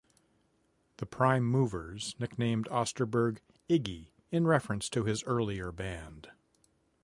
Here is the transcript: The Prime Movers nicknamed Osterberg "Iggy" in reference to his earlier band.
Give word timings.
The 0.97 1.05
Prime 1.05 1.43
Movers 1.43 2.15
nicknamed 2.17 2.67
Osterberg 2.69 3.37
"Iggy" 3.69 4.07
in 4.31 4.47
reference 4.47 4.89
to 4.89 5.03
his 5.03 5.23
earlier 5.25 5.71
band. 5.71 6.31